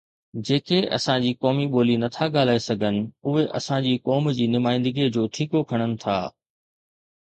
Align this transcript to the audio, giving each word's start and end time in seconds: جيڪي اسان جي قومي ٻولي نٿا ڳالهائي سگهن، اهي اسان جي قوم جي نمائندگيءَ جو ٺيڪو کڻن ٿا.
جيڪي 0.47 0.79
اسان 0.97 1.19
جي 1.25 1.33
قومي 1.45 1.67
ٻولي 1.75 1.99
نٿا 2.05 2.25
ڳالهائي 2.37 2.65
سگهن، 2.69 2.99
اهي 3.05 3.47
اسان 3.61 3.87
جي 3.87 3.95
قوم 4.11 4.33
جي 4.41 4.51
نمائندگيءَ 4.59 5.17
جو 5.19 5.31
ٺيڪو 5.35 5.67
کڻن 5.73 5.99
ٿا. 6.05 6.23